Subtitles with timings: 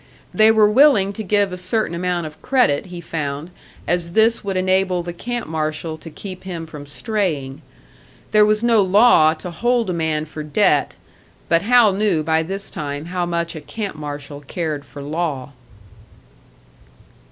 [0.33, 3.51] They were willing to give a certain amount of credit, he found,
[3.87, 7.61] as this would enable the camp marshal to keep him from straying.
[8.31, 10.95] There was no law to hold a man for debt
[11.49, 15.51] but Hal knew by this time how much a camp marshal cared for law.